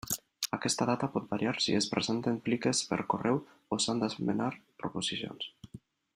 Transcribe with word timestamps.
Aquesta 0.55 0.85
data 0.89 1.09
pot 1.17 1.27
variar 1.33 1.53
si 1.65 1.75
es 1.81 1.87
presenten 1.91 2.39
pliques 2.47 2.81
per 2.93 2.99
correu 3.15 3.37
o 3.77 3.79
s'han 3.85 4.03
d'esmenar 4.05 4.51
proposicions. 4.85 5.51